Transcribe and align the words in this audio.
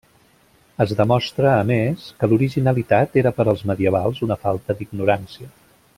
Es 0.85 0.93
demostra, 1.01 1.51
a 1.57 1.67
més, 1.73 2.07
que 2.23 2.29
l'originalitat 2.31 3.21
era 3.23 3.35
per 3.41 3.47
als 3.53 3.63
medievals 3.73 4.27
una 4.29 4.39
falta 4.47 4.79
d'ignorància. 4.81 5.51